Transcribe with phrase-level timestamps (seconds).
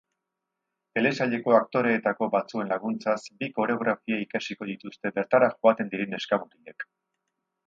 [0.99, 6.89] Telesaileko aktoreetako batzuen laguntzaz, bi koreografia ikasiko dituzte bertara joaten diren neska-mutilek.